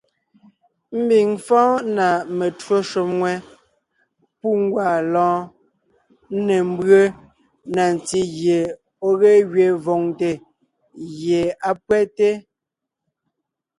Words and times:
Ḿbiŋ 1.01 1.27
fɔ́ɔn 1.45 1.75
na 1.97 2.07
metwó 2.37 2.75
shúm 2.89 3.09
ŋwɛ́, 3.19 3.35
pú 4.39 4.47
ńgwaa 4.61 4.97
lɔ́ɔn, 5.13 5.39
ńne 6.35 6.57
ḿbʉe 6.73 7.01
na 7.75 7.83
ntí 7.95 8.19
gie 8.37 8.59
ɔ̀ 9.07 9.11
ge 9.21 9.33
gẅiin 9.51 9.75
vòŋte 9.85 10.29
gie 11.17 11.41
á 11.69 11.71
pÿɛ́te. 11.87 12.29